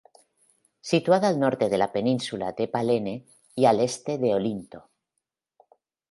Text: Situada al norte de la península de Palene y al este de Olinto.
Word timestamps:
Situada 0.91 1.27
al 1.33 1.35
norte 1.41 1.67
de 1.73 1.79
la 1.81 1.87
península 1.97 2.51
de 2.61 2.67
Palene 2.67 3.23
y 3.53 3.65
al 3.65 3.81
este 3.81 4.17
de 4.17 4.33
Olinto. 4.33 4.89